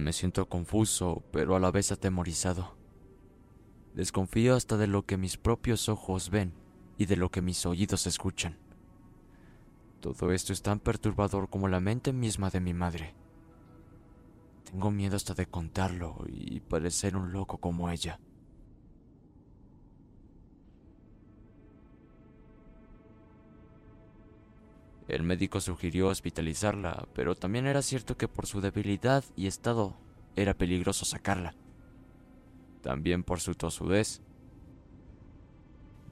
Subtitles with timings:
[0.00, 2.74] Me siento confuso, pero a la vez atemorizado.
[3.94, 6.54] Desconfío hasta de lo que mis propios ojos ven
[6.96, 8.56] y de lo que mis oídos escuchan.
[10.00, 13.14] Todo esto es tan perturbador como la mente misma de mi madre.
[14.64, 18.18] Tengo miedo hasta de contarlo y parecer un loco como ella.
[25.10, 29.96] El médico sugirió hospitalizarla, pero también era cierto que por su debilidad y estado
[30.36, 31.56] era peligroso sacarla.
[32.80, 34.22] También por su tosudez.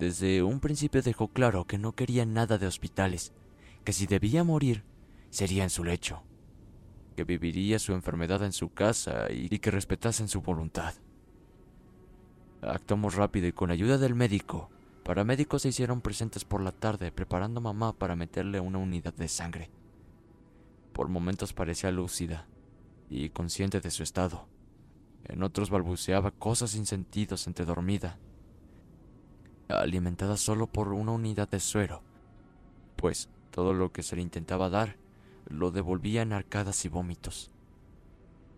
[0.00, 3.32] Desde un principio dejó claro que no quería nada de hospitales,
[3.84, 4.82] que si debía morir,
[5.30, 6.24] sería en su lecho,
[7.14, 10.94] que viviría su enfermedad en su casa y que respetasen su voluntad.
[12.62, 14.70] Actuamos rápido y con ayuda del médico,
[15.08, 19.26] Paramédicos se hicieron presentes por la tarde preparando a mamá para meterle una unidad de
[19.28, 19.70] sangre.
[20.92, 22.46] Por momentos parecía lúcida
[23.08, 24.48] y consciente de su estado.
[25.24, 28.18] En otros balbuceaba cosas sin sentidos entre dormida,
[29.70, 32.02] alimentada solo por una unidad de suero,
[32.96, 34.96] pues todo lo que se le intentaba dar
[35.46, 37.50] lo devolvía en arcadas y vómitos.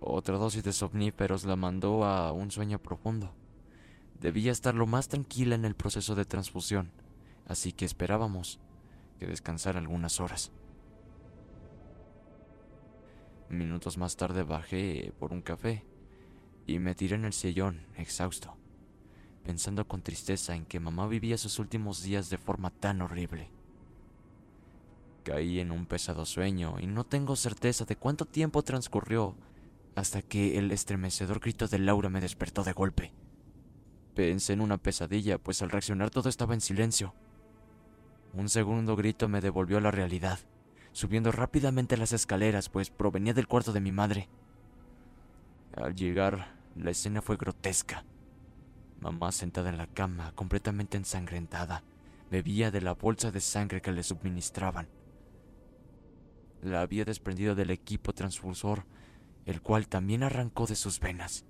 [0.00, 3.37] Otra dosis de somníferos la mandó a un sueño profundo.
[4.20, 6.91] Debía estar lo más tranquila en el proceso de transfusión,
[7.47, 8.60] así que esperábamos
[9.19, 10.53] que descansara algunas horas.
[13.48, 15.84] Minutos más tarde bajé por un café
[16.66, 18.56] y me tiré en el sillón, exhausto,
[19.42, 23.50] pensando con tristeza en que mamá vivía sus últimos días de forma tan horrible.
[25.25, 29.34] Caí en un pesado sueño y no tengo certeza de cuánto tiempo transcurrió
[29.94, 33.12] hasta que el estremecedor grito de Laura me despertó de golpe.
[34.15, 37.15] Pensé en una pesadilla, pues al reaccionar todo estaba en silencio.
[38.32, 40.41] Un segundo grito me devolvió a la realidad,
[40.93, 44.29] subiendo rápidamente las escaleras, pues provenía del cuarto de mi madre.
[45.76, 48.05] Al llegar, la escena fue grotesca.
[49.00, 51.85] Mamá sentada en la cama, completamente ensangrentada,
[52.31, 54.88] bebía de la bolsa de sangre que le suministraban.
[56.62, 58.85] La había desprendido del equipo transfusor,
[59.46, 61.46] el cual también arrancó de sus venas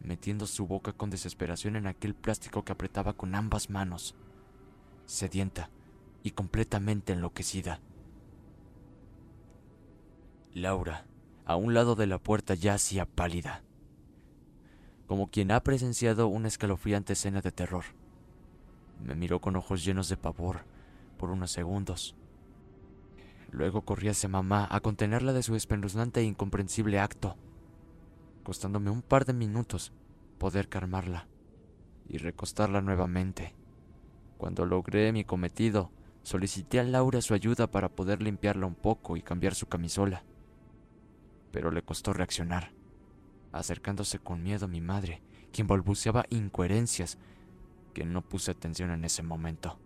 [0.00, 4.14] metiendo su boca con desesperación en aquel plástico que apretaba con ambas manos,
[5.06, 5.70] sedienta
[6.22, 7.80] y completamente enloquecida.
[10.54, 11.06] Laura,
[11.44, 13.62] a un lado de la puerta, yacía pálida,
[15.06, 17.84] como quien ha presenciado una escalofriante escena de terror.
[19.02, 20.64] Me miró con ojos llenos de pavor
[21.16, 22.16] por unos segundos.
[23.50, 27.36] Luego corrí hacia mamá a contenerla de su espeluznante e incomprensible acto,
[28.48, 29.92] costándome un par de minutos
[30.38, 31.28] poder calmarla
[32.08, 33.54] y recostarla nuevamente.
[34.38, 35.92] Cuando logré mi cometido,
[36.22, 40.24] solicité a Laura su ayuda para poder limpiarla un poco y cambiar su camisola.
[41.52, 42.72] Pero le costó reaccionar,
[43.52, 45.20] acercándose con miedo a mi madre,
[45.52, 47.18] quien balbuceaba incoherencias
[47.92, 49.78] que no puse atención en ese momento.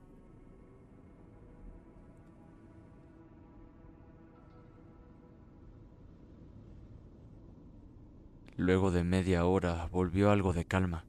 [8.57, 11.07] Luego de media hora volvió algo de calma.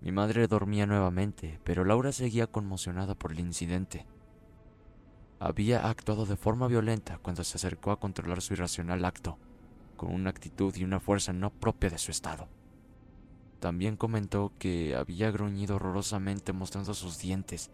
[0.00, 4.06] Mi madre dormía nuevamente, pero Laura seguía conmocionada por el incidente.
[5.40, 9.36] Había actuado de forma violenta cuando se acercó a controlar su irracional acto,
[9.96, 12.48] con una actitud y una fuerza no propia de su estado.
[13.58, 17.70] También comentó que había gruñido horrorosamente mostrando sus dientes.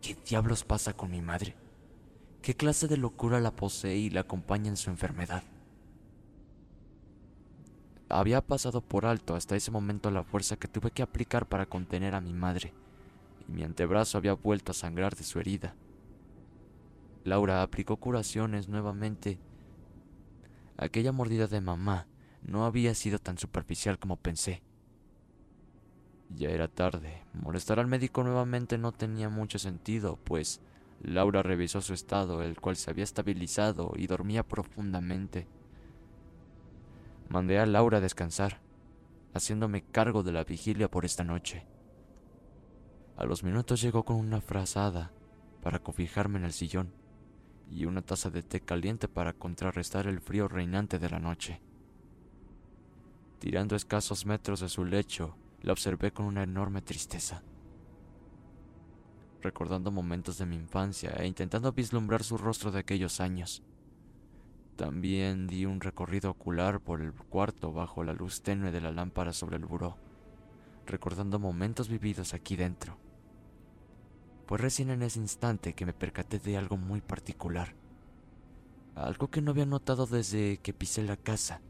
[0.00, 1.56] ¿Qué diablos pasa con mi madre?
[2.42, 5.44] ¿Qué clase de locura la posee y la acompaña en su enfermedad?
[8.16, 12.14] Había pasado por alto hasta ese momento la fuerza que tuve que aplicar para contener
[12.14, 12.72] a mi madre,
[13.48, 15.74] y mi antebrazo había vuelto a sangrar de su herida.
[17.24, 19.40] Laura aplicó curaciones nuevamente.
[20.76, 22.06] Aquella mordida de mamá
[22.40, 24.62] no había sido tan superficial como pensé.
[26.28, 27.24] Ya era tarde.
[27.32, 30.60] Molestar al médico nuevamente no tenía mucho sentido, pues
[31.02, 35.48] Laura revisó su estado, el cual se había estabilizado y dormía profundamente.
[37.28, 38.60] Mandé a Laura a descansar,
[39.32, 41.66] haciéndome cargo de la vigilia por esta noche.
[43.16, 45.12] A los minutos llegó con una frazada
[45.62, 46.92] para cobijarme en el sillón
[47.70, 51.60] y una taza de té caliente para contrarrestar el frío reinante de la noche.
[53.38, 57.42] Tirando escasos metros de su lecho, la observé con una enorme tristeza.
[59.42, 63.62] Recordando momentos de mi infancia e intentando vislumbrar su rostro de aquellos años.
[64.76, 69.32] También di un recorrido ocular por el cuarto bajo la luz tenue de la lámpara
[69.32, 69.96] sobre el buró,
[70.84, 72.98] recordando momentos vividos aquí dentro.
[74.46, 77.74] Fue recién en ese instante que me percaté de algo muy particular,
[78.96, 81.60] algo que no había notado desde que pisé la casa,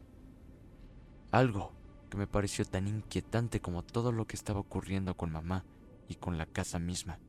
[1.31, 1.73] algo
[2.09, 5.63] que me pareció tan inquietante como todo lo que estaba ocurriendo con mamá
[6.09, 7.19] y con la casa misma.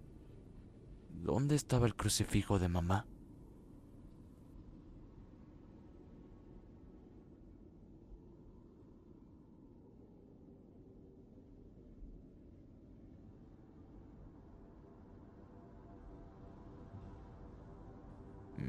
[1.11, 3.07] ¿Dónde estaba el crucifijo de mamá?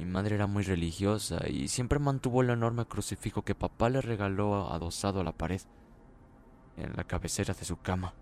[0.07, 5.21] Madre era muy religiosa y siempre mantuvo el enorme crucifijo que papá le regaló adosado
[5.21, 5.62] a la pared,
[6.77, 8.13] en la cabecera de su cama.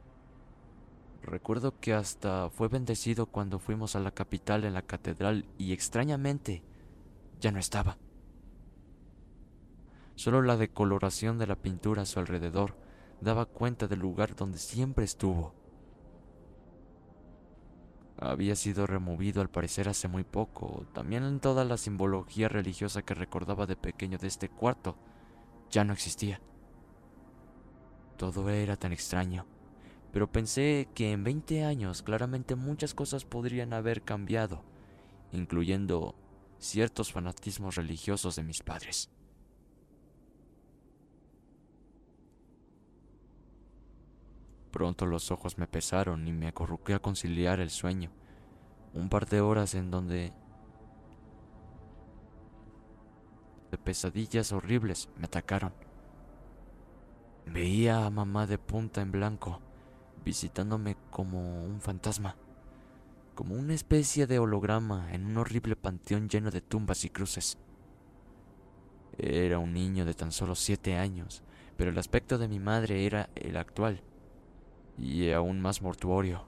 [1.22, 6.64] Recuerdo que hasta fue bendecido cuando fuimos a la capital en la catedral y extrañamente
[7.40, 7.98] ya no estaba.
[10.16, 12.78] Solo la decoloración de la pintura a su alrededor
[13.22, 15.54] daba cuenta del lugar donde siempre estuvo.
[18.18, 20.86] Había sido removido al parecer hace muy poco.
[20.94, 24.96] También toda la simbología religiosa que recordaba de pequeño de este cuarto
[25.70, 26.40] ya no existía.
[28.18, 29.46] Todo era tan extraño.
[30.14, 34.64] Pero pensé que en 20 años claramente muchas cosas podrían haber cambiado,
[35.34, 36.16] incluyendo
[36.58, 39.10] ciertos fanatismos religiosos de mis padres.
[44.76, 48.12] Pronto los ojos me pesaron y me acurruqué a conciliar el sueño.
[48.94, 50.34] Un par de horas en donde
[53.72, 55.72] de pesadillas horribles me atacaron.
[57.46, 59.62] Veía a mamá de punta en blanco,
[60.26, 62.36] visitándome como un fantasma,
[63.34, 67.58] como una especie de holograma en un horrible panteón lleno de tumbas y cruces.
[69.18, 71.44] Era un niño de tan solo siete años,
[71.78, 74.02] pero el aspecto de mi madre era el actual
[74.98, 76.48] y aún más mortuorio.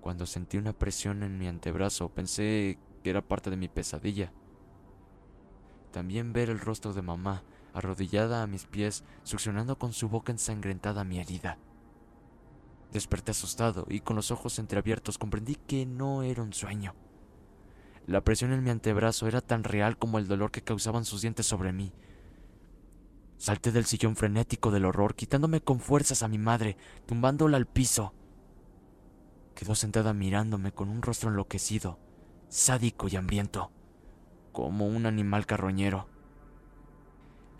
[0.00, 4.32] Cuando sentí una presión en mi antebrazo, pensé que era parte de mi pesadilla.
[5.92, 11.04] También ver el rostro de mamá, arrodillada a mis pies, succionando con su boca ensangrentada
[11.04, 11.58] mi herida.
[12.92, 16.94] Desperté asustado y con los ojos entreabiertos comprendí que no era un sueño.
[18.06, 21.46] La presión en mi antebrazo era tan real como el dolor que causaban sus dientes
[21.46, 21.92] sobre mí.
[23.42, 28.14] Salté del sillón frenético del horror, quitándome con fuerzas a mi madre, tumbándola al piso.
[29.56, 31.98] Quedó sentada mirándome con un rostro enloquecido,
[32.48, 33.72] sádico y hambriento,
[34.52, 36.06] como un animal carroñero.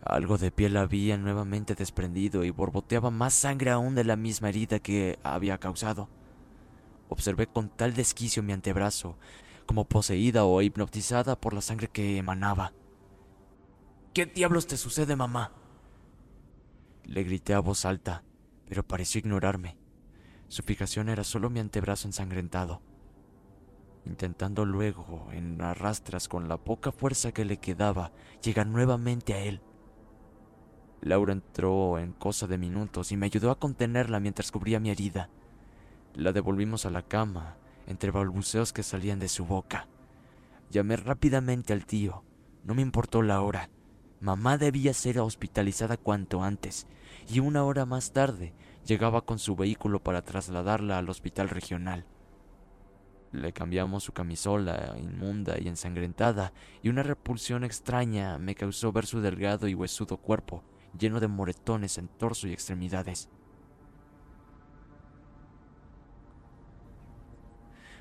[0.05, 4.79] Algo de piel había nuevamente desprendido y borboteaba más sangre aún de la misma herida
[4.79, 6.09] que había causado.
[7.09, 9.19] Observé con tal desquicio mi antebrazo,
[9.67, 12.73] como poseída o hipnotizada por la sangre que emanaba.
[14.15, 15.51] ¿Qué diablos te sucede, mamá?
[17.05, 18.23] Le grité a voz alta,
[18.69, 19.77] pero pareció ignorarme.
[20.49, 22.83] Su fijación era solo mi antebrazo ensangrentado.
[24.05, 29.61] Intentando luego, en arrastras con la poca fuerza que le quedaba, llegar nuevamente a él.
[31.01, 35.31] Laura entró en cosa de minutos y me ayudó a contenerla mientras cubría mi herida.
[36.15, 37.57] La devolvimos a la cama,
[37.87, 39.89] entre balbuceos que salían de su boca.
[40.71, 42.25] Llamé rápidamente al tío.
[42.65, 43.69] No me importó la hora.
[44.23, 46.87] Mamá debía ser hospitalizada cuanto antes,
[47.29, 48.55] y una hora más tarde
[48.87, 52.07] llegaba con su vehículo para trasladarla al hospital regional.
[53.33, 56.53] Le cambiamos su camisola inmunda y ensangrentada,
[56.85, 60.63] y una repulsión extraña me causó ver su delgado y huesudo cuerpo,
[60.97, 63.29] lleno de moretones en torso y extremidades.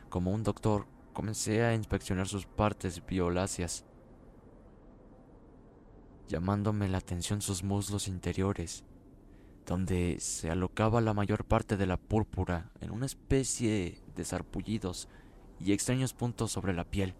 [0.09, 3.85] Como un doctor, comencé a inspeccionar sus partes violáceas
[6.31, 8.85] llamándome la atención sus muslos interiores,
[9.65, 15.09] donde se alocaba la mayor parte de la púrpura en una especie de sarpullidos
[15.59, 17.15] y extraños puntos sobre la piel.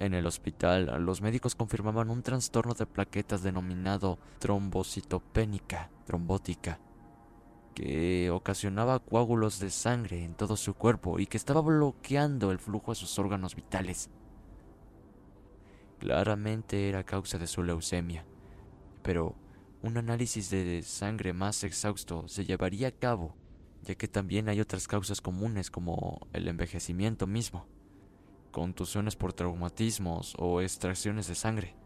[0.00, 6.80] En el hospital, los médicos confirmaban un trastorno de plaquetas denominado trombocitopénica trombótica,
[7.72, 12.90] que ocasionaba coágulos de sangre en todo su cuerpo y que estaba bloqueando el flujo
[12.90, 14.10] a sus órganos vitales.
[15.98, 18.24] Claramente era causa de su leucemia,
[19.02, 19.36] pero
[19.82, 23.36] un análisis de sangre más exhausto se llevaría a cabo,
[23.82, 27.66] ya que también hay otras causas comunes como el envejecimiento mismo,
[28.50, 31.76] contusiones por traumatismos o extracciones de sangre.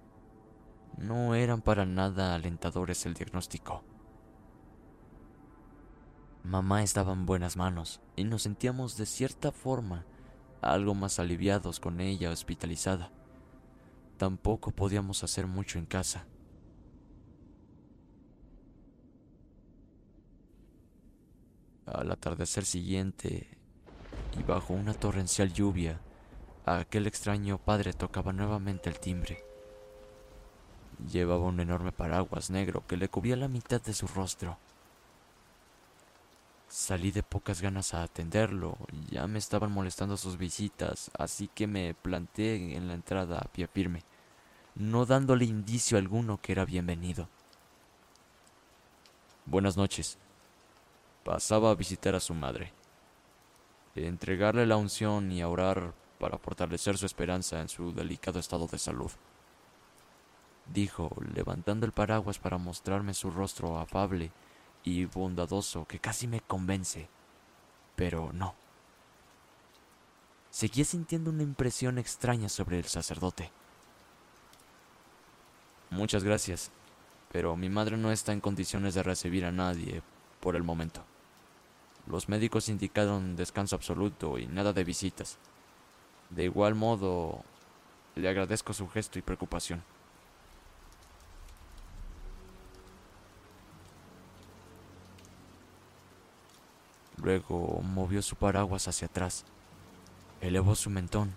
[0.96, 3.84] No eran para nada alentadores el diagnóstico.
[6.44, 10.06] Mamá estaba en buenas manos y nos sentíamos de cierta forma
[10.62, 13.12] algo más aliviados con ella hospitalizada.
[14.18, 16.26] Tampoco podíamos hacer mucho en casa.
[21.86, 23.48] Al atardecer siguiente,
[24.36, 26.00] y bajo una torrencial lluvia,
[26.66, 29.42] aquel extraño padre tocaba nuevamente el timbre.
[31.10, 34.58] Llevaba un enorme paraguas negro que le cubría la mitad de su rostro.
[36.68, 38.76] Salí de pocas ganas a atenderlo,
[39.10, 43.66] ya me estaban molestando sus visitas, así que me planté en la entrada a pie
[43.66, 44.02] firme,
[44.74, 47.26] no dándole indicio alguno que era bienvenido.
[49.46, 50.18] Buenas noches.
[51.24, 52.70] Pasaba a visitar a su madre,
[53.94, 58.78] entregarle la unción y a orar para fortalecer su esperanza en su delicado estado de
[58.78, 59.10] salud.
[60.66, 64.32] Dijo, levantando el paraguas para mostrarme su rostro afable
[64.84, 67.08] y bondadoso que casi me convence,
[67.96, 68.54] pero no.
[70.50, 73.50] Seguía sintiendo una impresión extraña sobre el sacerdote.
[75.90, 76.70] Muchas gracias,
[77.32, 80.02] pero mi madre no está en condiciones de recibir a nadie
[80.40, 81.04] por el momento.
[82.06, 85.38] Los médicos indicaron descanso absoluto y nada de visitas.
[86.30, 87.42] De igual modo,
[88.14, 89.82] le agradezco su gesto y preocupación.
[97.28, 99.44] Luego movió su paraguas hacia atrás,
[100.40, 101.34] elevó su mentón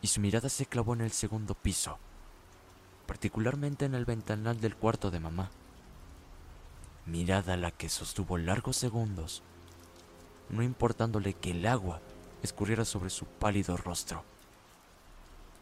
[0.00, 1.98] y su mirada se clavó en el segundo piso,
[3.06, 5.50] particularmente en el ventanal del cuarto de mamá.
[7.04, 9.42] Mirada la que sostuvo largos segundos,
[10.48, 12.00] no importándole que el agua
[12.42, 14.24] escurriera sobre su pálido rostro,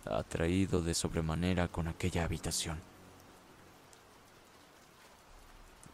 [0.05, 2.81] atraído de sobremanera con aquella habitación.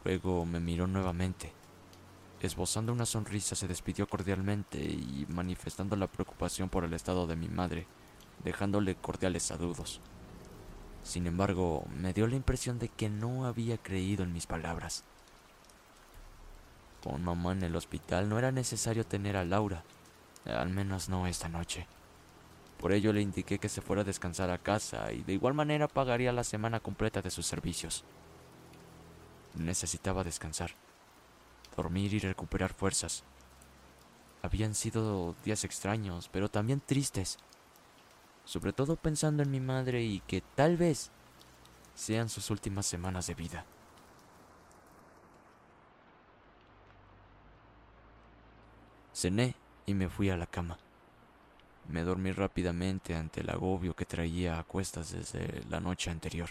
[0.05, 1.58] Luego me miró nuevamente
[2.41, 7.49] Esbozando una sonrisa se despidió cordialmente y manifestando la preocupación por el estado de mi
[7.49, 7.89] madre,
[8.45, 10.01] dejándole cordiales saludos.
[11.03, 15.03] Sin embargo, me dio la impresión de que no había creído en mis palabras.
[17.03, 19.83] Con mamá en el hospital no era necesario tener a Laura,
[20.45, 21.89] al menos no esta noche.
[22.79, 25.89] Por ello le indiqué que se fuera a descansar a casa y de igual manera
[25.89, 28.05] pagaría la semana completa de sus servicios.
[29.57, 30.77] Necesitaba descansar
[31.77, 33.25] dormir y recuperar fuerzas.
[34.43, 37.39] Habían sido días extraños, pero también tristes,
[38.45, 41.11] sobre todo pensando en mi madre y que tal vez
[41.95, 43.65] sean sus últimas semanas de vida.
[49.13, 50.79] Cené y me fui a la cama.
[51.89, 56.51] Me dormí rápidamente ante el agobio que traía a cuestas desde la noche anterior.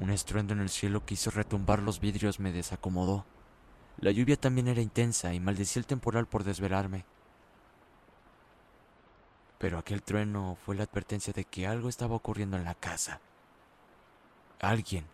[0.00, 3.26] Un estruendo en el cielo que hizo retumbar los vidrios me desacomodó.
[3.98, 7.04] La lluvia también era intensa y maldecí el temporal por desvelarme.
[9.58, 13.20] Pero aquel trueno fue la advertencia de que algo estaba ocurriendo en la casa.
[14.58, 15.04] Alguien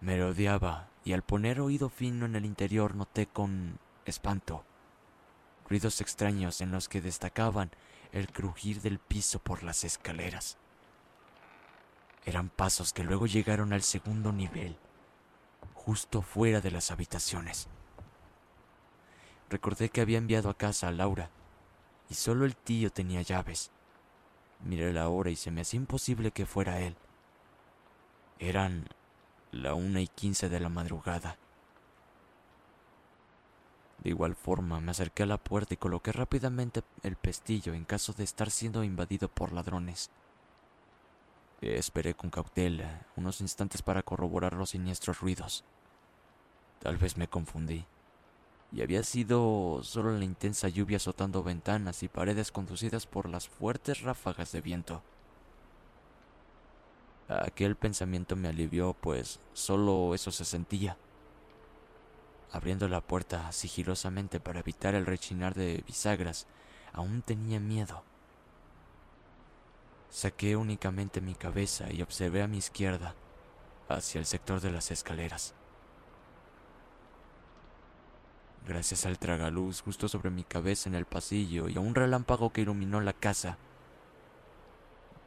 [0.00, 4.64] me rodeaba y al poner oído fino en el interior noté con espanto
[5.68, 7.70] ruidos extraños en los que destacaban
[8.12, 10.56] el crujir del piso por las escaleras.
[12.24, 14.76] Eran pasos que luego llegaron al segundo nivel,
[15.74, 17.68] justo fuera de las habitaciones.
[19.50, 21.30] Recordé que había enviado a casa a Laura
[22.10, 23.70] y solo el tío tenía llaves.
[24.64, 26.96] Miré la hora y se me hacía imposible que fuera él.
[28.38, 28.88] Eran
[29.50, 31.38] la una y quince de la madrugada.
[34.02, 38.12] De igual forma, me acerqué a la puerta y coloqué rápidamente el pestillo en caso
[38.12, 40.10] de estar siendo invadido por ladrones.
[41.60, 45.64] Esperé con cautela unos instantes para corroborar los siniestros ruidos.
[46.80, 47.84] Tal vez me confundí,
[48.70, 54.02] y había sido solo la intensa lluvia azotando ventanas y paredes conducidas por las fuertes
[54.02, 55.02] ráfagas de viento.
[57.28, 60.96] Aquel pensamiento me alivió, pues solo eso se sentía.
[62.52, 66.46] Abriendo la puerta sigilosamente para evitar el rechinar de bisagras,
[66.92, 68.02] aún tenía miedo.
[70.10, 73.14] Saqué únicamente mi cabeza y observé a mi izquierda,
[73.88, 75.54] hacia el sector de las escaleras.
[78.66, 82.62] Gracias al tragaluz justo sobre mi cabeza en el pasillo y a un relámpago que
[82.62, 83.58] iluminó la casa,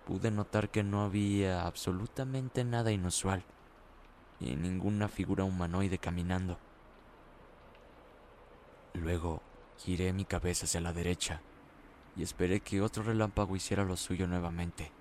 [0.05, 3.43] pude notar que no había absolutamente nada inusual
[4.39, 6.57] y ninguna figura humanoide caminando.
[8.93, 9.41] Luego
[9.77, 11.41] giré mi cabeza hacia la derecha
[12.15, 14.91] y esperé que otro relámpago hiciera lo suyo nuevamente.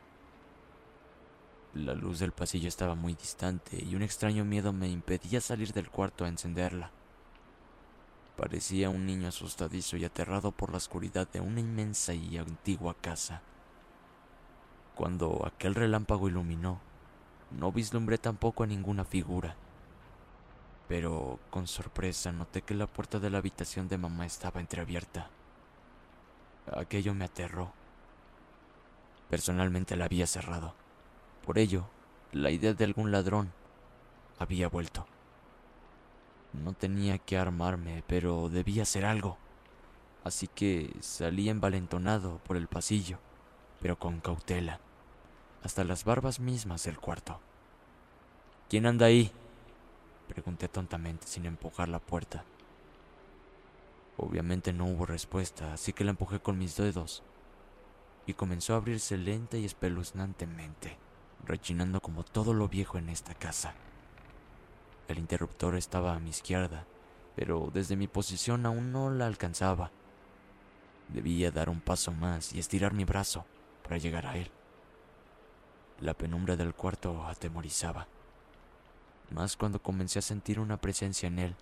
[1.74, 5.90] La luz del pasillo estaba muy distante y un extraño miedo me impedía salir del
[5.90, 6.90] cuarto a encenderla.
[8.36, 13.42] Parecía un niño asustadizo y aterrado por la oscuridad de una inmensa y antigua casa.
[14.94, 16.80] Cuando aquel relámpago iluminó,
[17.50, 19.56] no vislumbré tampoco a ninguna figura
[20.90, 25.30] pero con sorpresa noté que la puerta de la habitación de mamá estaba entreabierta.
[26.76, 27.72] Aquello me aterró.
[29.28, 30.74] Personalmente la había cerrado.
[31.44, 31.86] Por ello,
[32.32, 33.52] la idea de algún ladrón
[34.38, 35.06] había vuelto.
[36.52, 39.38] No tenía que armarme, pero debía hacer algo.
[40.24, 43.18] Así que salí envalentonado por el pasillo,
[43.80, 44.80] pero con cautela,
[45.62, 47.40] hasta las barbas mismas del cuarto.
[48.68, 49.32] ¿Quién anda ahí?
[50.28, 52.44] Pregunté tontamente sin empujar la puerta.
[54.22, 57.22] Obviamente no hubo respuesta, así que la empujé con mis dedos
[58.26, 60.98] y comenzó a abrirse lenta y espeluznantemente,
[61.46, 63.74] rechinando como todo lo viejo en esta casa.
[65.08, 66.84] El interruptor estaba a mi izquierda,
[67.34, 69.90] pero desde mi posición aún no la alcanzaba.
[71.08, 73.46] Debía dar un paso más y estirar mi brazo
[73.82, 74.50] para llegar a él.
[75.98, 78.06] La penumbra del cuarto atemorizaba
[79.30, 81.56] más cuando comencé a sentir una presencia en él.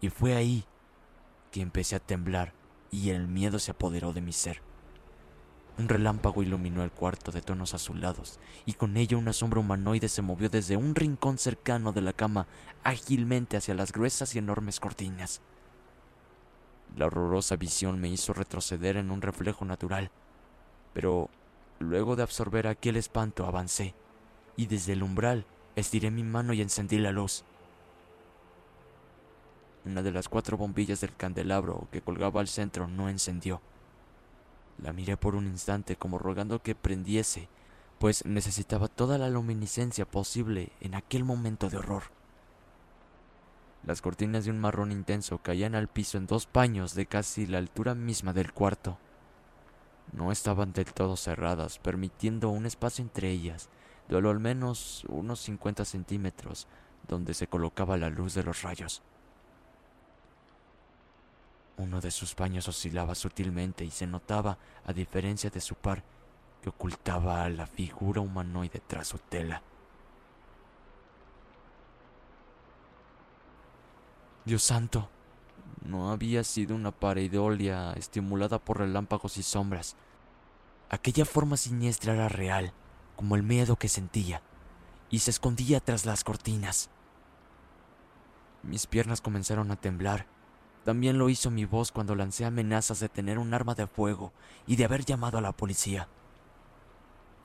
[0.00, 0.64] Y fue ahí
[1.50, 2.52] que empecé a temblar
[2.90, 4.62] y el miedo se apoderó de mi ser.
[5.78, 10.20] Un relámpago iluminó el cuarto de tonos azulados, y con ello una sombra humanoide se
[10.20, 12.46] movió desde un rincón cercano de la cama
[12.84, 15.40] ágilmente hacia las gruesas y enormes cortinas.
[16.96, 20.10] La horrorosa visión me hizo retroceder en un reflejo natural,
[20.92, 21.30] pero
[21.78, 23.94] luego de absorber aquel espanto avancé,
[24.56, 27.44] y desde el umbral Estiré mi mano y encendí la luz.
[29.84, 33.62] Una de las cuatro bombillas del candelabro que colgaba al centro no encendió.
[34.82, 37.48] La miré por un instante como rogando que prendiese,
[37.98, 42.04] pues necesitaba toda la luminiscencia posible en aquel momento de horror.
[43.84, 47.58] Las cortinas de un marrón intenso caían al piso en dos paños de casi la
[47.58, 48.98] altura misma del cuarto.
[50.12, 53.70] No estaban del todo cerradas, permitiendo un espacio entre ellas,
[54.08, 56.66] de al menos unos 50 centímetros
[57.08, 59.02] donde se colocaba la luz de los rayos.
[61.80, 66.04] Uno de sus paños oscilaba sutilmente y se notaba, a diferencia de su par,
[66.60, 69.62] que ocultaba a la figura humanoide tras su tela.
[74.44, 75.08] Dios santo,
[75.82, 79.96] no había sido una pareidolia estimulada por relámpagos y sombras.
[80.90, 82.74] Aquella forma siniestra era real
[83.16, 84.42] como el miedo que sentía,
[85.08, 86.90] y se escondía tras las cortinas.
[88.62, 90.26] Mis piernas comenzaron a temblar.
[90.84, 94.32] También lo hizo mi voz cuando lancé amenazas de tener un arma de fuego
[94.66, 96.08] y de haber llamado a la policía.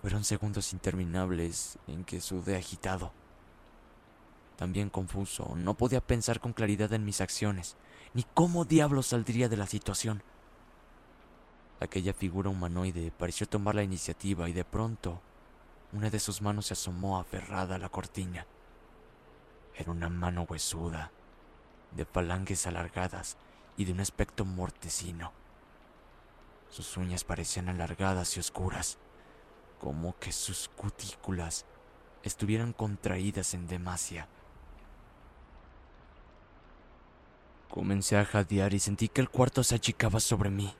[0.02, 3.12] Fueron segundos interminables en que sudé agitado.
[4.56, 7.76] También confuso, no podía pensar con claridad en mis acciones,
[8.13, 10.24] ni cómo diablos saldría de la situación.
[11.82, 15.21] Aquella figura humanoide pareció tomar la iniciativa y de pronto
[15.91, 18.45] una de sus manos se asomó aferrada a la cortina.
[19.76, 21.12] Era una mano huesuda,
[21.95, 23.38] de falanges alargadas
[23.77, 25.31] y de un aspecto mortecino.
[26.69, 28.97] Sus uñas parecían alargadas y oscuras,
[29.79, 31.65] como que sus cutículas
[32.23, 34.27] estuvieran contraídas en demasia.
[37.69, 40.73] Comencé a jadear y sentí que el cuarto se achicaba sobre mí.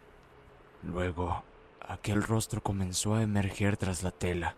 [0.84, 1.44] Luego,
[1.82, 4.56] aquel rostro comenzó a emerger tras la tela.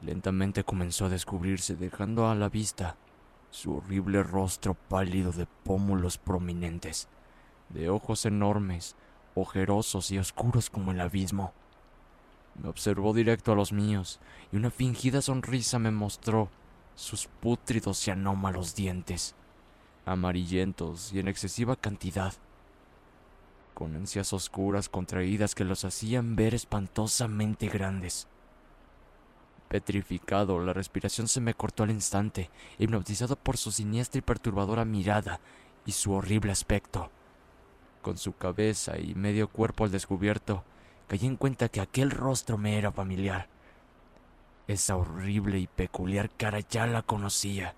[0.00, 2.96] Lentamente comenzó a descubrirse, dejando a la vista
[3.52, 7.06] su horrible rostro pálido de pómulos prominentes,
[7.68, 8.96] de ojos enormes,
[9.34, 11.52] ojerosos y oscuros como el abismo.
[12.60, 14.20] Me observó directo a los míos
[14.52, 16.48] y una fingida sonrisa me mostró
[16.94, 19.34] sus pútridos y anómalos dientes,
[20.06, 22.32] amarillentos y en excesiva cantidad,
[23.74, 28.28] con ansias oscuras contraídas que los hacían ver espantosamente grandes.
[29.72, 35.40] Petrificado, la respiración se me cortó al instante, hipnotizado por su siniestra y perturbadora mirada
[35.86, 37.10] y su horrible aspecto.
[38.02, 40.62] Con su cabeza y medio cuerpo al descubierto,
[41.08, 43.48] caí en cuenta que aquel rostro me era familiar.
[44.68, 47.74] Esa horrible y peculiar cara ya la conocía,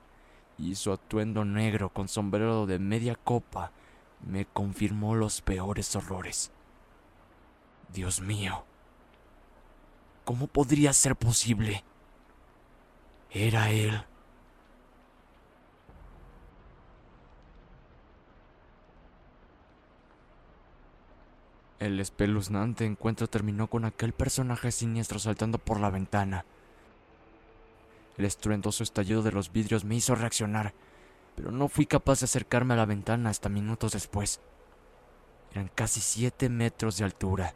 [0.59, 3.71] y su atuendo negro con sombrero de media copa
[4.27, 6.51] me confirmó los peores horrores.
[7.93, 8.65] Dios mío,
[10.25, 11.85] ¿cómo podría ser posible?
[13.31, 14.05] Era él.
[21.79, 26.47] El espeluznante encuentro terminó con aquel personaje siniestro saltando por la ventana.
[28.17, 30.73] El estruendoso estallido de los vidrios me hizo reaccionar,
[31.35, 34.41] pero no fui capaz de acercarme a la ventana hasta minutos después.
[35.53, 37.55] Eran casi siete metros de altura.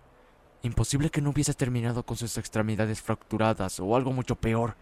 [0.62, 4.74] Imposible que no hubiese terminado con sus extremidades fracturadas o algo mucho peor.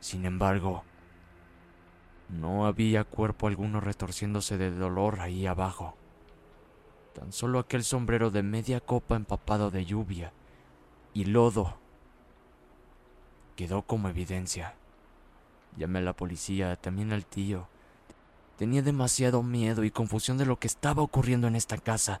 [0.00, 0.84] Sin embargo,
[2.28, 5.96] no había cuerpo alguno retorciéndose de dolor ahí abajo.
[7.14, 10.32] Tan solo aquel sombrero de media copa empapado de lluvia
[11.14, 11.78] y lodo
[13.56, 14.74] quedó como evidencia.
[15.76, 17.66] Llamé a la policía, también al tío.
[18.56, 22.20] Tenía demasiado miedo y confusión de lo que estaba ocurriendo en esta casa.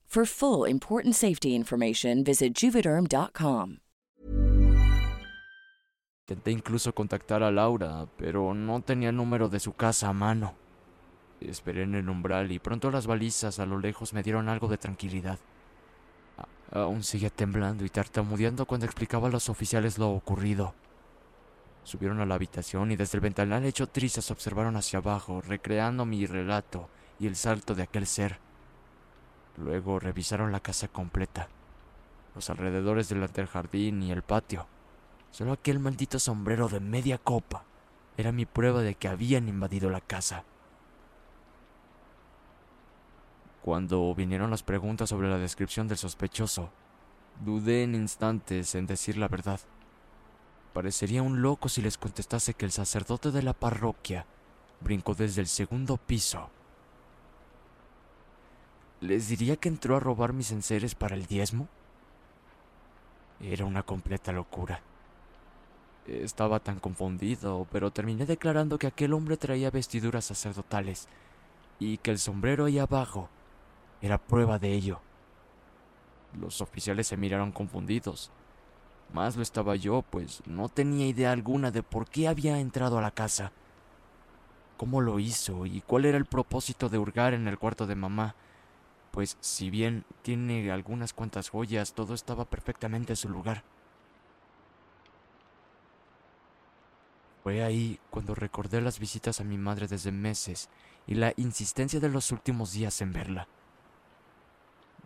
[0.13, 3.77] For full important safety information, visit juvederm.com.
[6.27, 10.53] Intenté incluso contactar a Laura, pero no tenía el número de su casa a mano.
[11.39, 14.77] Esperé en el umbral y pronto las balizas a lo lejos me dieron algo de
[14.77, 15.39] tranquilidad.
[16.73, 20.73] Aún seguía temblando y tartamudeando cuando explicaba a los oficiales lo ocurrido.
[21.85, 26.25] Subieron a la habitación y desde el ventanal hecho trizas observaron hacia abajo, recreando mi
[26.25, 28.50] relato y el salto de aquel ser.
[29.57, 31.47] Luego revisaron la casa completa,
[32.35, 34.67] los alrededores del jardín y el patio.
[35.31, 37.63] Solo aquel maldito sombrero de media copa
[38.17, 40.43] era mi prueba de que habían invadido la casa.
[43.61, 46.71] Cuando vinieron las preguntas sobre la descripción del sospechoso,
[47.45, 49.59] dudé en instantes en decir la verdad.
[50.73, 54.25] Parecería un loco si les contestase que el sacerdote de la parroquia
[54.79, 56.49] brincó desde el segundo piso.
[59.01, 61.67] ¿Les diría que entró a robar mis enseres para el diezmo?
[63.39, 64.81] Era una completa locura.
[66.05, 71.07] Estaba tan confundido, pero terminé declarando que aquel hombre traía vestiduras sacerdotales
[71.79, 73.27] y que el sombrero ahí abajo
[74.03, 74.99] era prueba de ello.
[76.39, 78.29] Los oficiales se miraron confundidos.
[79.13, 83.01] Más lo estaba yo, pues no tenía idea alguna de por qué había entrado a
[83.01, 83.51] la casa.
[84.77, 88.35] ¿Cómo lo hizo y cuál era el propósito de hurgar en el cuarto de mamá?
[89.11, 93.63] Pues si bien tiene algunas cuantas joyas, todo estaba perfectamente en su lugar.
[97.43, 100.69] Fue ahí cuando recordé las visitas a mi madre desde meses
[101.07, 103.47] y la insistencia de los últimos días en verla.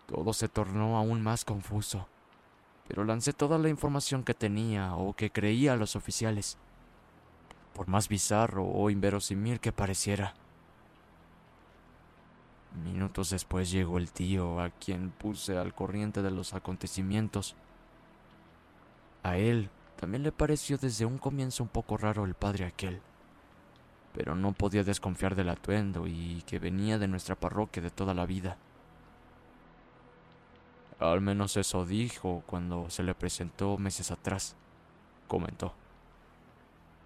[0.06, 2.08] Todo se tornó aún más confuso,
[2.88, 6.58] pero lancé toda la información que tenía o que creía a los oficiales,
[7.74, 10.36] por más bizarro o inverosímil que pareciera.
[12.84, 17.56] Minutos después llegó el tío, a quien puse al corriente de los acontecimientos.
[19.24, 23.02] A él también le pareció desde un comienzo un poco raro el padre aquel,
[24.14, 28.26] pero no podía desconfiar del atuendo y que venía de nuestra parroquia de toda la
[28.26, 28.58] vida.
[31.00, 34.56] Al menos eso dijo cuando se le presentó meses atrás,
[35.28, 35.74] comentó.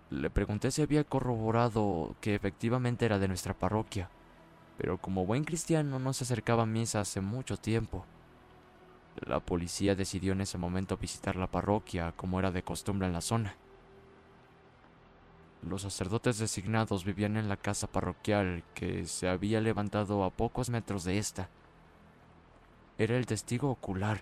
[0.10, 4.10] Le pregunté si había corroborado que efectivamente era de nuestra parroquia,
[4.80, 8.06] pero como buen cristiano no se acercaba a misa hace mucho tiempo.
[9.28, 13.20] La policía decidió en ese momento visitar la parroquia como era de costumbre en la
[13.20, 13.56] zona.
[15.68, 21.04] Los sacerdotes designados vivían en la casa parroquial que se había levantado a pocos metros
[21.04, 21.50] de esta.
[22.98, 24.22] Era el testigo ocular,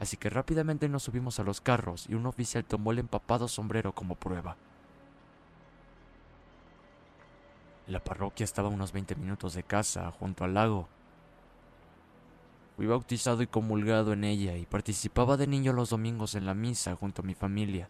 [0.00, 3.94] así que rápidamente nos subimos a los carros y un oficial tomó el empapado sombrero
[3.94, 4.56] como prueba.
[7.88, 10.88] La parroquia estaba a unos 20 minutos de casa, junto al lago,
[12.78, 16.94] Fui bautizado y comulgado en ella y participaba de niño los domingos en la misa
[16.94, 17.88] junto a mi familia,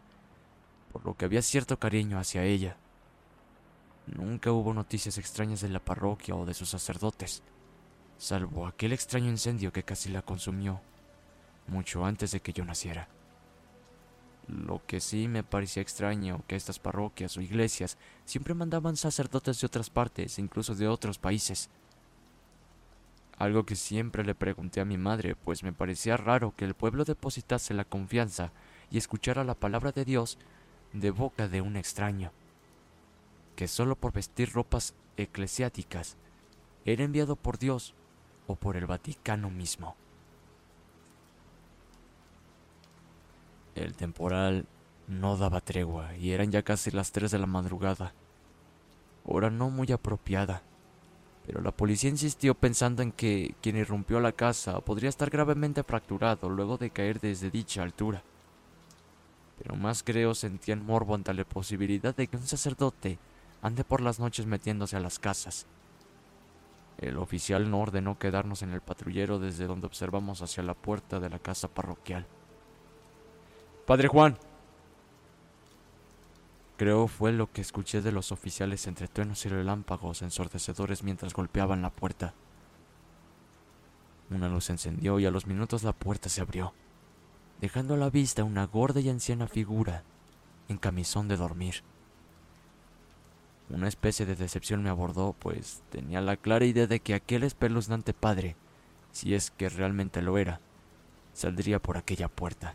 [0.91, 2.79] por lo que había cierto cariño hacia ella.
[4.07, 7.43] Nunca hubo noticias extrañas de la parroquia o de sus sacerdotes,
[8.17, 10.81] salvo aquel extraño incendio que casi la consumió,
[11.67, 13.09] mucho antes de que yo naciera.
[14.49, 19.67] Lo que sí me parecía extraño que estas parroquias o iglesias siempre mandaban sacerdotes de
[19.67, 21.69] otras partes, incluso de otros países,
[23.39, 27.05] algo que siempre le pregunté a mi madre, pues me parecía raro que el pueblo
[27.05, 28.51] depositase la confianza
[28.91, 30.39] y escuchara la palabra de Dios
[30.93, 32.33] de boca de un extraño,
[33.55, 36.17] que solo por vestir ropas eclesiásticas
[36.85, 37.95] era enviado por Dios
[38.49, 39.95] o por el Vaticano mismo.
[43.79, 44.67] El temporal
[45.07, 48.13] no daba tregua y eran ya casi las tres de la madrugada,
[49.25, 50.63] hora no muy apropiada
[51.49, 56.51] pero la policía insistió pensando en que quien irrumpió la casa podría estar gravemente fracturado
[56.51, 58.23] luego de caer desde dicha altura.
[59.57, 63.19] Pero más creo sentían morbo ante la posibilidad de que un sacerdote
[63.63, 65.65] ande por las noches metiéndose a las casas.
[66.99, 71.31] El oficial no ordenó quedarnos en el patrullero desde donde observamos hacia la puerta de
[71.31, 72.27] la casa parroquial.
[73.89, 74.37] Padre Juan,
[76.77, 81.81] Creo fue lo que escuché de los oficiales entre truenos y relámpagos ensordecedores mientras golpeaban
[81.81, 82.35] la puerta.
[84.29, 86.75] Una luz encendió y a los minutos la puerta se abrió,
[87.63, 90.03] dejando a la vista una gorda y anciana figura
[90.69, 91.77] en camisón de dormir.
[93.71, 98.13] Una especie de decepción me abordó, pues tenía la clara idea de que aquel espeluznante
[98.13, 98.55] padre,
[99.13, 100.61] si es que realmente lo era,
[101.33, 102.75] saldría por aquella puerta.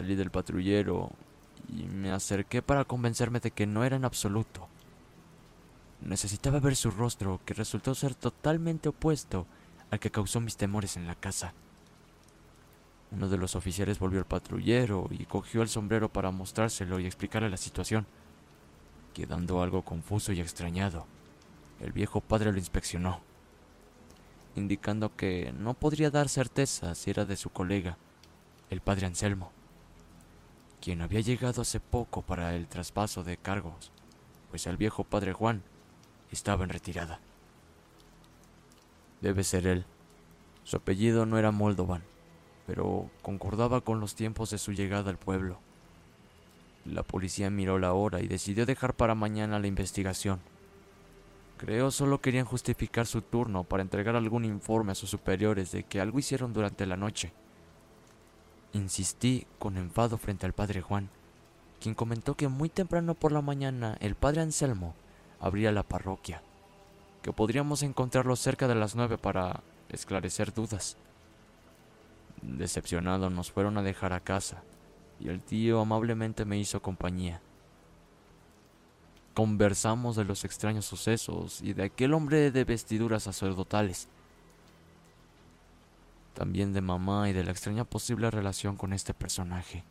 [0.00, 1.10] Salí del patrullero
[1.68, 4.66] y me acerqué para convencerme de que no era en absoluto.
[6.00, 9.46] Necesitaba ver su rostro, que resultó ser totalmente opuesto
[9.90, 11.52] al que causó mis temores en la casa.
[13.10, 17.50] Uno de los oficiales volvió al patrullero y cogió el sombrero para mostrárselo y explicarle
[17.50, 18.06] la situación.
[19.12, 21.04] Quedando algo confuso y extrañado,
[21.78, 23.20] el viejo padre lo inspeccionó,
[24.56, 27.98] indicando que no podría dar certeza si era de su colega,
[28.70, 29.52] el padre Anselmo
[30.80, 33.92] quien había llegado hace poco para el traspaso de cargos,
[34.50, 35.62] pues el viejo padre Juan
[36.30, 37.20] estaba en retirada.
[39.20, 39.84] Debe ser él.
[40.64, 42.02] Su apellido no era Moldovan,
[42.66, 45.58] pero concordaba con los tiempos de su llegada al pueblo.
[46.86, 50.40] La policía miró la hora y decidió dejar para mañana la investigación.
[51.58, 56.00] Creo solo querían justificar su turno para entregar algún informe a sus superiores de que
[56.00, 57.34] algo hicieron durante la noche.
[58.72, 61.08] Insistí con enfado frente al padre Juan,
[61.80, 64.94] quien comentó que muy temprano por la mañana el padre Anselmo
[65.40, 66.42] abría la parroquia,
[67.22, 70.96] que podríamos encontrarlo cerca de las nueve para esclarecer dudas.
[72.42, 74.62] Decepcionados nos fueron a dejar a casa
[75.18, 77.40] y el tío amablemente me hizo compañía.
[79.34, 84.08] Conversamos de los extraños sucesos y de aquel hombre de vestiduras sacerdotales.
[86.34, 89.84] También de mamá y de la extraña posible relación con este personaje.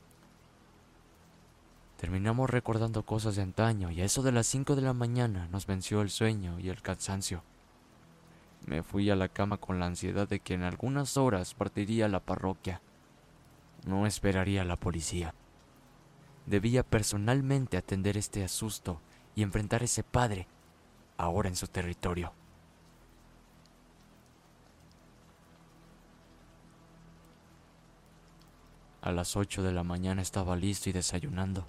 [1.99, 5.67] Terminamos recordando cosas de antaño y a eso de las cinco de la mañana nos
[5.67, 7.43] venció el sueño y el cansancio.
[8.65, 12.21] Me fui a la cama con la ansiedad de que en algunas horas partiría la
[12.21, 12.81] parroquia.
[13.85, 15.33] No esperaría a la policía.
[16.45, 19.01] Debía personalmente atender este asusto
[19.35, 20.47] y enfrentar a ese padre,
[21.17, 22.31] ahora en su territorio.
[29.01, 31.65] A las ocho de la mañana estaba listo y desayunando.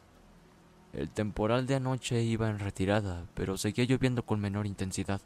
[0.93, 5.21] El temporal de anoche iba en retirada, pero seguía lloviendo con menor intensidad.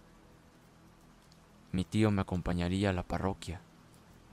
[1.73, 3.63] Mi tío me acompañaría a la parroquia.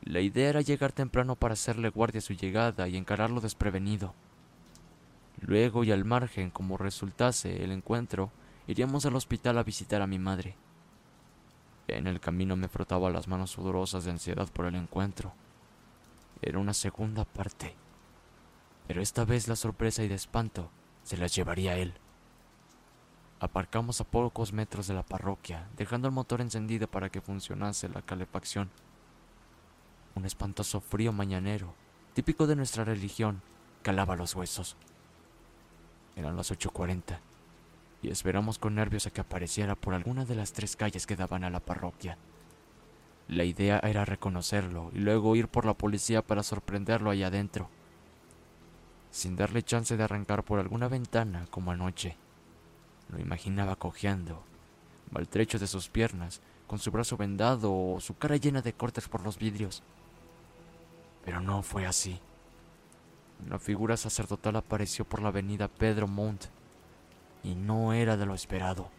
[0.03, 4.13] La idea era llegar temprano para hacerle guardia a su llegada y encararlo desprevenido.
[5.39, 8.31] Luego y al margen, como resultase el encuentro,
[8.67, 10.55] iríamos al hospital a visitar a mi madre.
[11.88, 15.34] En el camino me frotaba las manos sudorosas de ansiedad por el encuentro.
[16.41, 17.75] Era una segunda parte.
[18.88, 20.71] Pero esta vez la sorpresa y de espanto
[21.04, 21.93] se las llevaría él.
[23.39, 28.01] Aparcamos a pocos metros de la parroquia, dejando el motor encendido para que funcionase la
[28.01, 28.69] calefacción.
[30.15, 31.73] Un espantoso frío mañanero,
[32.13, 33.41] típico de nuestra religión,
[33.82, 34.77] calaba los huesos.
[36.15, 37.19] Eran las 8.40
[38.01, 41.43] y esperamos con nervios a que apareciera por alguna de las tres calles que daban
[41.43, 42.17] a la parroquia.
[43.31, 47.69] La idea era reconocerlo y luego ir por la policía para sorprenderlo allá adentro,
[49.09, 52.17] sin darle chance de arrancar por alguna ventana como anoche.
[53.07, 54.43] Lo imaginaba cojeando,
[55.11, 59.23] maltrecho de sus piernas, con su brazo vendado o su cara llena de cortes por
[59.23, 59.81] los vidrios.
[61.23, 62.19] Pero no fue así.
[63.45, 66.47] Una figura sacerdotal apareció por la avenida Pedro Montt
[67.45, 68.89] y no era de lo esperado.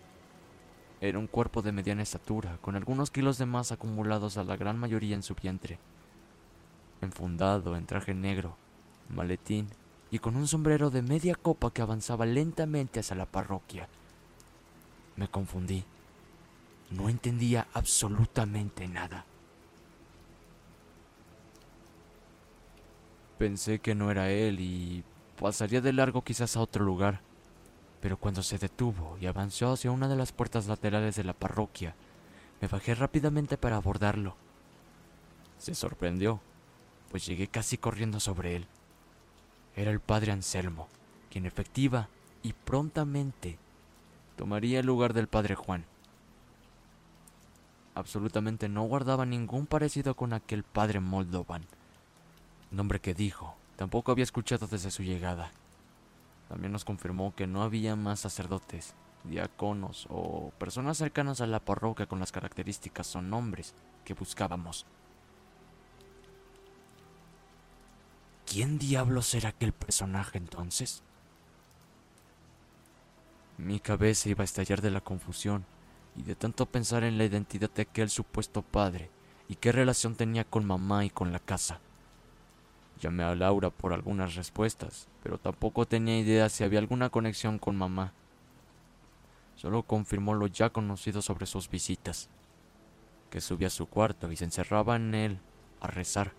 [1.03, 4.79] Era un cuerpo de mediana estatura, con algunos kilos de más acumulados a la gran
[4.79, 5.81] mayoría en su vientre.
[7.01, 8.57] Enfundado en traje negro,
[9.09, 9.67] maletín
[10.13, 13.89] y con un sombrero de media copa que avanzaba lentamente hacia la parroquia.
[15.17, 15.83] Me confundí.
[16.93, 19.25] No entendía absolutamente nada.
[23.39, 25.03] Pensé que no era él y
[25.37, 27.23] pasaría de largo quizás a otro lugar,
[28.03, 31.95] pero cuando se detuvo y avanzó hacia una de las puertas laterales de la parroquia,
[32.61, 34.37] me bajé rápidamente para abordarlo.
[35.57, 36.41] Se sorprendió,
[37.11, 38.67] pues llegué casi corriendo sobre él.
[39.77, 40.89] Era el padre Anselmo,
[41.31, 42.09] quien efectiva
[42.43, 43.57] y prontamente
[44.37, 45.87] tomaría el lugar del padre Juan.
[47.95, 51.65] Absolutamente no guardaba ningún parecido con aquel padre Moldovan
[52.73, 55.53] nombre que dijo, tampoco había escuchado desde su llegada.
[56.53, 58.93] También nos confirmó que no había más sacerdotes,
[59.25, 64.85] diáconos o personas cercanas a la parroquia con las características o nombres que buscábamos.
[68.45, 71.03] ¿Quién diablos era aquel personaje entonces?
[73.57, 75.65] Mi cabeza iba a estallar de la confusión
[76.17, 79.11] y de tanto pensar en la identidad de aquel supuesto padre
[79.49, 81.81] y qué relación tenía con mamá y con la casa.
[83.03, 87.75] Llamé a Laura por algunas respuestas, pero tampoco tenía idea si había alguna conexión con
[87.75, 88.13] mamá.
[89.57, 92.31] Solo confirmó lo ya conocido sobre sus visitas,
[93.29, 95.39] que subía a su cuarto y se encerraba en él
[95.81, 96.31] a rezar,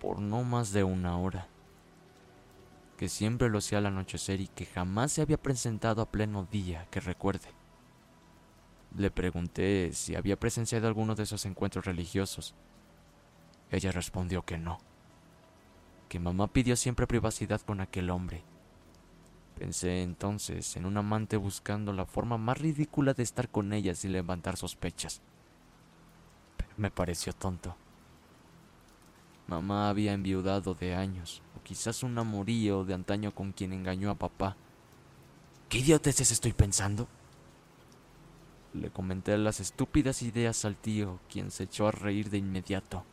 [0.00, 1.46] por no más de una hora,
[2.98, 6.88] que siempre lo hacía al anochecer y que jamás se había presentado a pleno día
[6.90, 7.48] que recuerde.
[8.98, 12.56] Le pregunté si había presenciado alguno de esos encuentros religiosos.
[13.70, 14.80] Ella respondió que no
[16.14, 18.44] que mamá pidió siempre privacidad con aquel hombre.
[19.58, 24.12] Pensé entonces en un amante buscando la forma más ridícula de estar con ella sin
[24.12, 25.22] levantar sospechas.
[26.56, 27.74] Pero me pareció tonto.
[29.48, 34.14] Mamá había enviudado de años, o quizás un amorío de antaño con quien engañó a
[34.14, 34.56] papá.
[35.68, 37.08] ¿Qué idioteces estoy pensando?
[38.72, 43.04] Le comenté las estúpidas ideas al tío, quien se echó a reír de inmediato.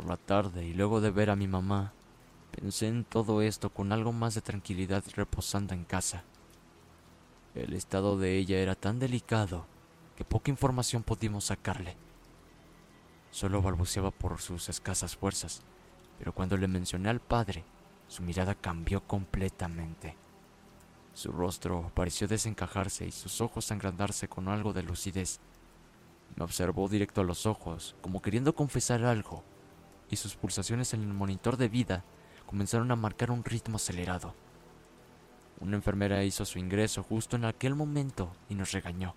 [0.00, 1.92] Por la tarde y luego de ver a mi mamá,
[2.50, 6.24] Pensé en todo esto con algo más de tranquilidad reposando en casa.
[7.54, 9.66] El estado de ella era tan delicado
[10.16, 11.98] que poca información pudimos sacarle.
[13.30, 15.60] Solo balbuceaba por sus escasas fuerzas,
[16.18, 17.62] pero cuando le mencioné al padre,
[18.08, 20.16] su mirada cambió completamente.
[21.12, 25.40] Su rostro pareció desencajarse y sus ojos engrandarse con algo de lucidez.
[26.36, 29.44] Me observó directo a los ojos, como queriendo confesar algo,
[30.10, 32.04] y sus pulsaciones en el monitor de vida
[32.46, 34.34] comenzaron a marcar un ritmo acelerado.
[35.60, 39.14] Una enfermera hizo su ingreso justo en aquel momento y nos regañó,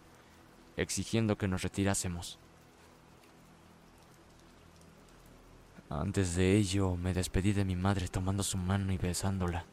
[0.78, 2.38] exigiendo que nos retirásemos.
[5.90, 9.66] Antes de ello, me despedí de mi madre tomando su mano y besándola.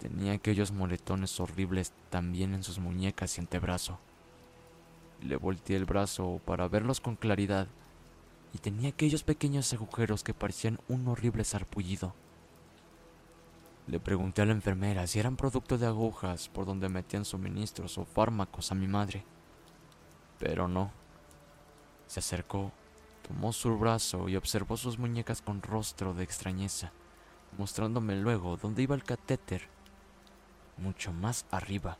[0.00, 3.98] Tenía aquellos moretones horribles también en sus muñecas y antebrazo.
[5.22, 7.66] Le volteé el brazo para verlos con claridad
[8.52, 12.14] y tenía aquellos pequeños agujeros que parecían un horrible sarpullido.
[13.86, 18.04] Le pregunté a la enfermera si eran producto de agujas por donde metían suministros o
[18.04, 19.24] fármacos a mi madre.
[20.38, 20.90] Pero no.
[22.06, 22.70] Se acercó,
[23.26, 26.92] tomó su brazo y observó sus muñecas con rostro de extrañeza,
[27.56, 29.68] mostrándome luego dónde iba el catéter,
[30.76, 31.98] mucho más arriba.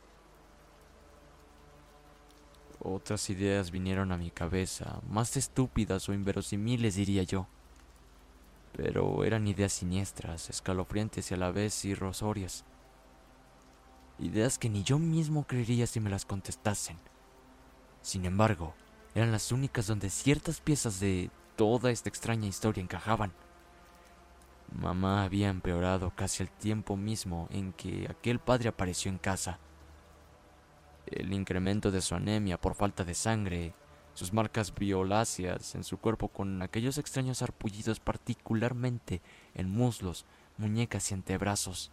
[2.81, 7.47] Otras ideas vinieron a mi cabeza, más estúpidas o inverosímiles diría yo
[8.81, 12.63] pero eran ideas siniestras, escalofriantes y a la vez irrosorias.
[14.19, 16.97] Ideas que ni yo mismo creería si me las contestasen.
[18.01, 18.73] Sin embargo,
[19.15, 23.33] eran las únicas donde ciertas piezas de toda esta extraña historia encajaban.
[24.71, 29.59] Mamá había empeorado casi al tiempo mismo en que aquel padre apareció en casa.
[31.11, 33.73] El incremento de su anemia por falta de sangre
[34.19, 39.21] sus marcas violáceas en su cuerpo con aquellos extraños arpullidos particularmente
[39.55, 40.25] en muslos,
[40.57, 41.89] muñecas y antebrazos.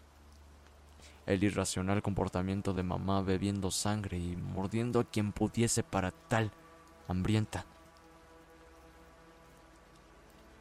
[1.24, 6.50] El irracional comportamiento de mamá bebiendo sangre y mordiendo a quien pudiese para tal
[7.06, 7.64] hambrienta.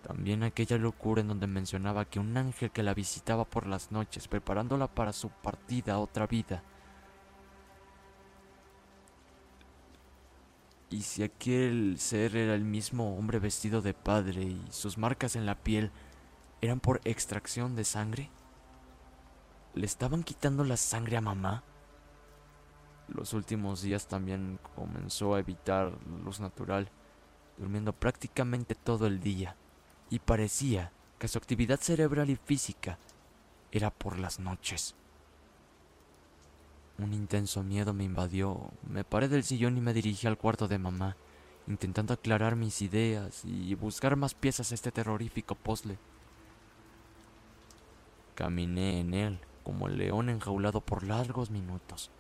[0.04, 4.28] También aquella locura en donde mencionaba que un ángel que la visitaba por las noches
[4.28, 6.62] preparándola para su partida a otra vida
[10.96, 15.46] Y si aquel ser era el mismo hombre vestido de padre y sus marcas en
[15.46, 15.92] la piel
[16.62, 18.30] eran por extracción de sangre,
[19.74, 21.66] ¿le estaban quitando la sangre a mamá?
[23.10, 25.92] Los últimos días también comenzó a evitar
[26.24, 26.90] luz natural,
[27.58, 29.58] durmiendo prácticamente todo el día,
[30.10, 33.00] y parecía que su actividad cerebral y física
[33.74, 34.96] era por las noches.
[36.98, 38.72] Un intenso miedo me invadió.
[38.88, 41.18] Me paré del sillón y me dirigí al cuarto de mamá,
[41.68, 45.98] intentando aclarar mis ideas y buscar más piezas a este terrorífico puzzle.
[48.36, 52.12] Caminé en él como el león enjaulado por largos minutos.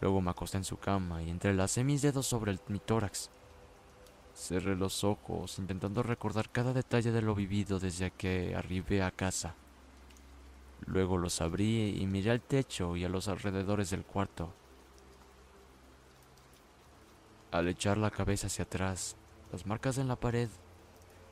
[0.00, 3.30] Luego me acosté en su cama y entrelacé mis dedos sobre el, mi tórax.
[4.34, 9.54] Cerré los ojos intentando recordar cada detalle de lo vivido desde que arribé a casa.
[10.86, 14.52] Luego los abrí y miré al techo y a los alrededores del cuarto.
[17.50, 19.16] Al echar la cabeza hacia atrás,
[19.52, 20.48] las marcas en la pared,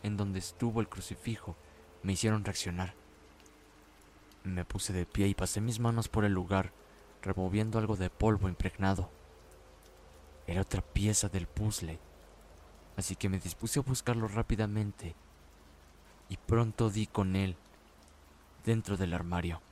[0.03, 1.57] en donde estuvo el crucifijo,
[2.03, 2.95] me hicieron reaccionar.
[4.45, 6.73] Me puse de pie y pasé mis manos por el lugar,
[7.23, 9.11] removiendo algo de polvo impregnado.
[10.47, 11.99] Era otra pieza del puzzle,
[12.97, 15.15] así que me dispuse a buscarlo rápidamente
[16.29, 17.57] y pronto di con él
[18.69, 19.63] dentro del armario,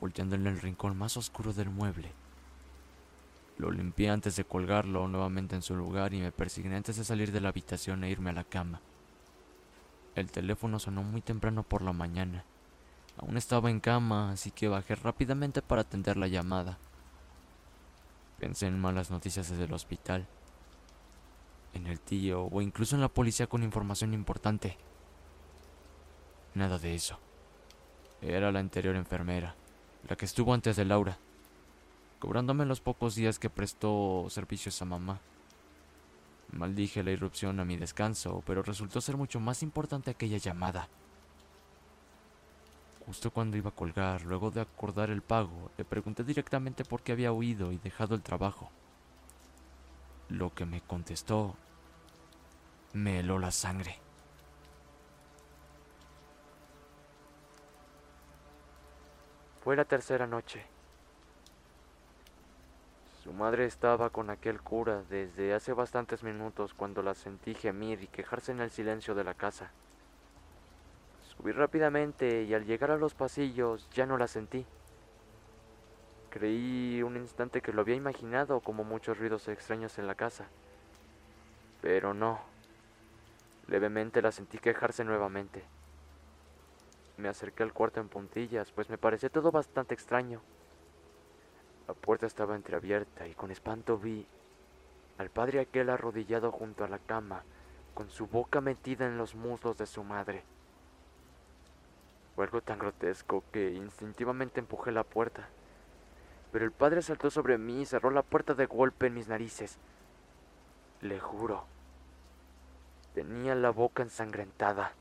[0.00, 2.12] volteando en el rincón más oscuro del mueble.
[3.58, 7.32] Lo limpié antes de colgarlo nuevamente en su lugar y me persigné antes de salir
[7.32, 8.80] de la habitación e irme a la cama.
[10.14, 12.44] El teléfono sonó muy temprano por la mañana.
[13.16, 16.78] Aún estaba en cama, así que bajé rápidamente para atender la llamada.
[18.38, 20.28] Pensé en malas noticias desde el hospital,
[21.72, 24.78] en el tío o incluso en la policía con información importante.
[26.54, 27.18] Nada de eso.
[28.26, 29.54] Era la anterior enfermera,
[30.08, 31.18] la que estuvo antes de Laura,
[32.18, 35.20] cobrándome los pocos días que prestó servicios a mamá.
[36.50, 40.88] Maldije la irrupción a mi descanso, pero resultó ser mucho más importante aquella llamada.
[43.04, 47.12] Justo cuando iba a colgar, luego de acordar el pago, le pregunté directamente por qué
[47.12, 48.70] había huido y dejado el trabajo.
[50.30, 51.56] Lo que me contestó
[52.94, 54.03] me heló la sangre.
[59.64, 60.62] Fue la tercera noche.
[63.22, 68.06] Su madre estaba con aquel cura desde hace bastantes minutos cuando la sentí gemir y
[68.08, 69.70] quejarse en el silencio de la casa.
[71.26, 74.66] Su Subí rápidamente y al llegar a los pasillos ya no la sentí.
[76.28, 80.44] Creí un instante que lo había imaginado como muchos ruidos extraños en la casa.
[81.80, 82.38] Pero no.
[83.68, 85.64] Levemente la sentí quejarse nuevamente.
[87.16, 90.40] Me acerqué al cuarto en puntillas, pues me parecía todo bastante extraño.
[91.86, 94.26] La puerta estaba entreabierta y con espanto vi
[95.18, 97.44] al padre aquel arrodillado junto a la cama,
[97.94, 100.42] con su boca metida en los muslos de su madre.
[102.34, 105.48] Fue algo tan grotesco que instintivamente empujé la puerta.
[106.50, 109.78] Pero el padre saltó sobre mí y cerró la puerta de golpe en mis narices.
[111.00, 111.64] Le juro,
[113.14, 114.92] tenía la boca ensangrentada.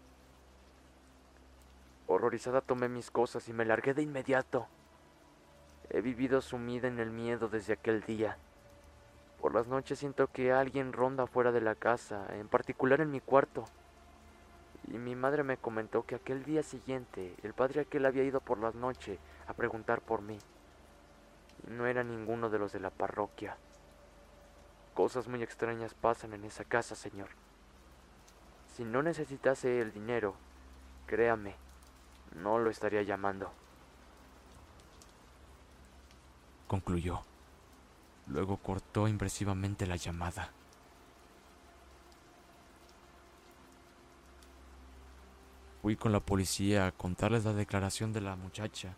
[2.13, 4.67] Horrorizada tomé mis cosas y me largué de inmediato.
[5.89, 8.37] He vivido sumida en el miedo desde aquel día.
[9.41, 13.19] Por las noches siento que alguien ronda fuera de la casa, en particular en mi
[13.19, 13.65] cuarto.
[14.89, 18.59] Y mi madre me comentó que aquel día siguiente el padre aquel había ido por
[18.59, 20.37] la noche a preguntar por mí.
[21.67, 23.57] No era ninguno de los de la parroquia.
[24.93, 27.29] Cosas muy extrañas pasan en esa casa, señor.
[28.67, 30.35] Si no necesitase el dinero,
[31.07, 31.55] créame,
[32.35, 33.51] no lo estaría llamando.
[36.67, 37.21] Concluyó.
[38.27, 40.51] Luego cortó impresivamente la llamada.
[45.81, 48.95] Fui con la policía a contarles la declaración de la muchacha,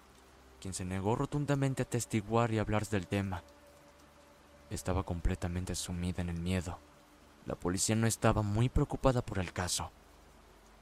[0.62, 3.42] quien se negó rotundamente a testiguar y hablar del tema.
[4.70, 6.78] Estaba completamente sumida en el miedo.
[7.48, 9.92] La policía no estaba muy preocupada por el caso,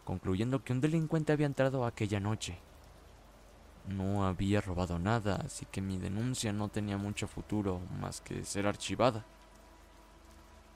[0.04, 2.58] concluyendo que un delincuente había entrado aquella noche.
[3.88, 8.68] No había robado nada, así que mi denuncia no tenía mucho futuro más que ser
[8.68, 9.26] archivada.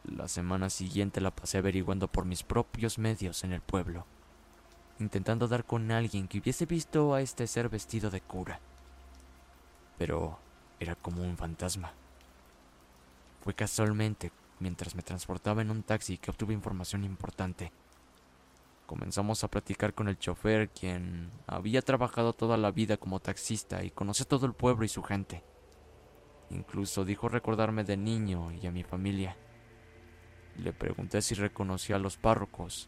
[0.03, 4.05] La semana siguiente la pasé averiguando por mis propios medios en el pueblo
[4.99, 8.59] intentando dar con alguien que hubiese visto a este ser vestido de cura.
[9.97, 10.39] Pero
[10.79, 11.91] era como un fantasma.
[13.41, 17.71] Fue casualmente mientras me transportaba en un taxi que obtuve información importante.
[18.87, 23.91] Comenzamos a platicar con el chofer, quien había trabajado toda la vida como taxista y
[23.91, 25.43] conoce todo el pueblo y su gente.
[26.51, 29.35] Incluso dijo recordarme de niño y a mi familia.
[30.55, 32.87] Le pregunté si reconocía a los párrocos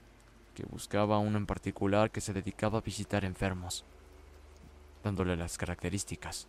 [0.55, 3.83] que buscaba uno en particular que se dedicaba a visitar enfermos,
[5.03, 6.47] dándole las características.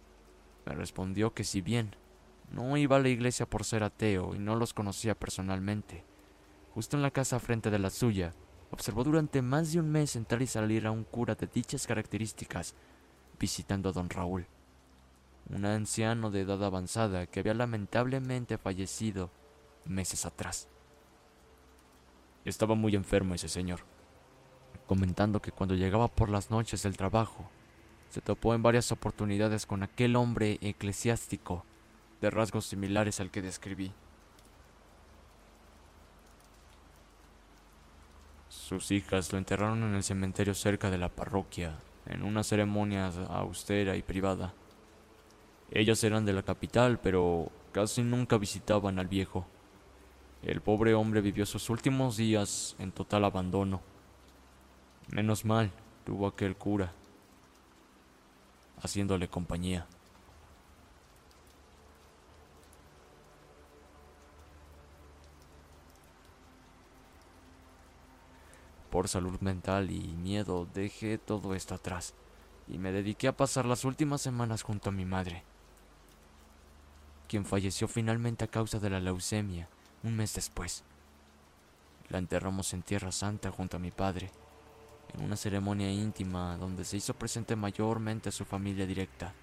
[0.65, 1.97] Me respondió que si bien
[2.53, 6.05] no iba a la iglesia por ser ateo y no los conocía personalmente,
[6.73, 8.33] justo en la casa frente de la suya,
[8.71, 12.75] observó durante más de un mes entrar y salir a un cura de dichas características
[13.39, 14.47] visitando a don Raúl,
[15.49, 19.31] un anciano de edad avanzada que había lamentablemente fallecido
[19.85, 20.69] meses atrás.
[22.45, 23.81] Estaba muy enfermo ese señor,
[24.87, 27.49] comentando que cuando llegaba por las noches del trabajo,
[28.11, 31.65] se topó en varias oportunidades con aquel hombre eclesiástico
[32.21, 33.93] de rasgos similares al que describí.
[38.71, 43.97] Sus hijas lo enterraron en el cementerio cerca de la parroquia, en una ceremonia austera
[43.97, 44.55] y privada.
[45.73, 49.45] Ellos eran de la capital, pero casi nunca visitaban al viejo.
[50.45, 53.81] El pobre hombre vivió sus últimos días en total abandono.
[55.09, 55.73] Menos mal,
[56.05, 56.93] tuvo aquel cura,
[58.81, 59.89] haciéndole compañía.
[68.91, 72.15] Por salud mental y miedo dejé todo esto atrás
[72.67, 75.45] y me dediqué a pasar las últimas semanas junto a mi madre,
[77.29, 79.69] quien falleció finalmente a causa de la leucemia
[80.03, 80.83] un mes después.
[82.09, 84.31] La enterramos en Tierra Santa junto a mi padre
[85.15, 89.35] en una ceremonia íntima donde se hizo presente mayormente su familia directa.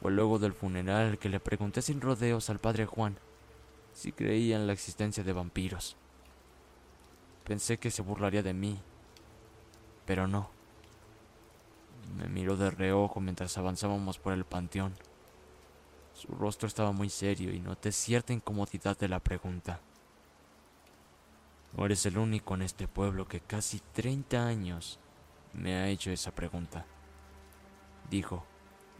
[0.00, 3.16] Fue luego del funeral que le pregunté sin rodeos al padre Juan
[3.92, 5.96] si creía en la existencia de vampiros.
[7.48, 8.78] Pensé que se burlaría de mí,
[10.04, 10.50] pero no.
[12.18, 14.94] Me miró de reojo mientras avanzábamos por el panteón.
[16.12, 19.80] Su rostro estaba muy serio y noté cierta incomodidad de la pregunta.
[21.74, 24.98] No eres el único en este pueblo que casi 30 años
[25.54, 26.84] me ha hecho esa pregunta,
[28.10, 28.44] dijo,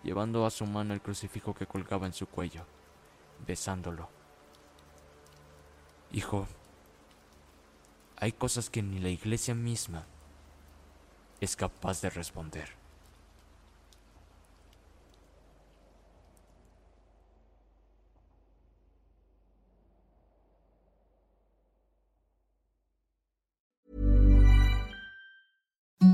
[0.02, 2.64] llevando a su mano el crucifijo que colgaba en su cuello,
[3.46, 4.08] besándolo.
[6.12, 6.48] Hijo,
[8.20, 10.04] hay cosas que ni la iglesia misma
[11.40, 12.68] es capaz de responder.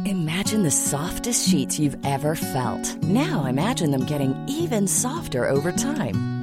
[0.07, 3.03] Imagine the softest sheets you've ever felt.
[3.03, 6.34] Now imagine them getting even softer over time.